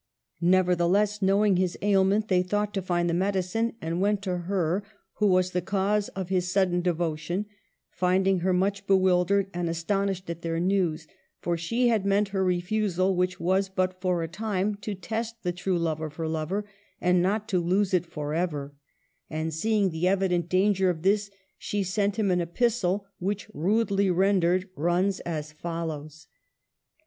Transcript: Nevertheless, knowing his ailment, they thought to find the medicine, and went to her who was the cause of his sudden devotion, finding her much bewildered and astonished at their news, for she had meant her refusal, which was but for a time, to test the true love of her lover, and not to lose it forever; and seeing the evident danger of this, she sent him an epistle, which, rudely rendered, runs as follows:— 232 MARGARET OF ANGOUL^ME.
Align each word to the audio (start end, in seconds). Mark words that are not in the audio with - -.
Nevertheless, 0.41 1.21
knowing 1.21 1.57
his 1.57 1.77
ailment, 1.83 2.27
they 2.27 2.41
thought 2.41 2.73
to 2.73 2.81
find 2.81 3.07
the 3.07 3.13
medicine, 3.13 3.73
and 3.79 4.01
went 4.01 4.23
to 4.23 4.35
her 4.35 4.81
who 5.19 5.27
was 5.27 5.51
the 5.51 5.61
cause 5.61 6.07
of 6.15 6.29
his 6.29 6.49
sudden 6.51 6.81
devotion, 6.81 7.45
finding 7.91 8.39
her 8.39 8.51
much 8.51 8.87
bewildered 8.87 9.51
and 9.53 9.69
astonished 9.69 10.27
at 10.27 10.41
their 10.41 10.59
news, 10.59 11.05
for 11.39 11.55
she 11.55 11.89
had 11.89 12.03
meant 12.03 12.29
her 12.29 12.43
refusal, 12.43 13.15
which 13.15 13.39
was 13.39 13.69
but 13.69 14.01
for 14.01 14.23
a 14.23 14.27
time, 14.27 14.73
to 14.77 14.95
test 14.95 15.43
the 15.43 15.51
true 15.51 15.77
love 15.77 16.01
of 16.01 16.15
her 16.15 16.27
lover, 16.27 16.65
and 16.99 17.21
not 17.21 17.47
to 17.49 17.59
lose 17.61 17.93
it 17.93 18.07
forever; 18.07 18.73
and 19.29 19.53
seeing 19.53 19.91
the 19.91 20.07
evident 20.07 20.49
danger 20.49 20.89
of 20.89 21.03
this, 21.03 21.29
she 21.59 21.83
sent 21.83 22.15
him 22.17 22.31
an 22.31 22.41
epistle, 22.41 23.05
which, 23.19 23.51
rudely 23.53 24.09
rendered, 24.09 24.67
runs 24.75 25.19
as 25.19 25.51
follows:— 25.51 25.51
232 25.61 25.69
MARGARET 25.69 26.01
OF 26.01 26.05
ANGOUL^ME. 26.25 26.27